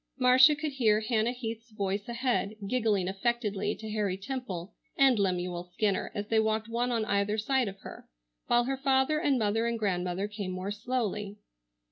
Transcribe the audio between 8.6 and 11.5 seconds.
her father and mother and grandmother came more slowly.